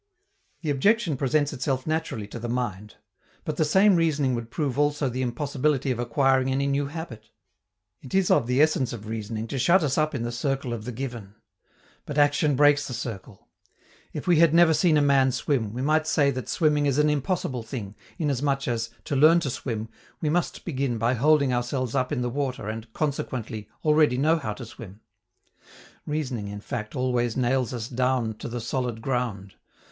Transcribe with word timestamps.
The 0.63 0.71
objection 0.71 1.15
presents 1.15 1.53
itself 1.53 1.85
naturally 1.85 2.25
to 2.29 2.39
the 2.39 2.49
mind. 2.49 2.95
But 3.45 3.57
the 3.57 3.63
same 3.63 3.95
reasoning 3.95 4.33
would 4.33 4.49
prove 4.49 4.79
also 4.79 5.09
the 5.09 5.21
impossibility 5.21 5.91
of 5.91 5.99
acquiring 5.99 6.49
any 6.51 6.65
new 6.65 6.87
habit. 6.87 7.29
It 8.01 8.15
is 8.15 8.31
of 8.31 8.47
the 8.47 8.63
essence 8.63 8.93
of 8.93 9.05
reasoning 9.05 9.45
to 9.49 9.59
shut 9.59 9.83
us 9.83 9.99
up 9.99 10.15
in 10.15 10.23
the 10.23 10.31
circle 10.31 10.73
of 10.73 10.85
the 10.85 10.91
given. 10.91 11.35
But 12.07 12.17
action 12.17 12.55
breaks 12.55 12.87
the 12.87 12.95
circle. 12.95 13.47
If 14.11 14.25
we 14.25 14.37
had 14.39 14.55
never 14.55 14.73
seen 14.73 14.97
a 14.97 15.03
man 15.03 15.31
swim, 15.31 15.71
we 15.71 15.83
might 15.83 16.07
say 16.07 16.31
that 16.31 16.49
swimming 16.49 16.87
is 16.87 16.97
an 16.97 17.07
impossible 17.07 17.61
thing, 17.61 17.93
inasmuch 18.17 18.67
as, 18.67 18.89
to 19.03 19.15
learn 19.15 19.39
to 19.41 19.51
swim, 19.51 19.87
we 20.19 20.29
must 20.31 20.65
begin 20.65 20.97
by 20.97 21.13
holding 21.13 21.53
ourselves 21.53 21.93
up 21.93 22.11
in 22.11 22.23
the 22.23 22.29
water 22.31 22.67
and, 22.67 22.91
consequently, 22.93 23.69
already 23.85 24.17
know 24.17 24.39
how 24.39 24.53
to 24.53 24.65
swim. 24.65 24.99
Reasoning, 26.07 26.47
in 26.47 26.59
fact, 26.59 26.95
always 26.95 27.37
nails 27.37 27.71
us 27.71 27.87
down 27.87 28.33
to 28.39 28.47
the 28.49 28.59
solid 28.59 29.03
ground. 29.03 29.53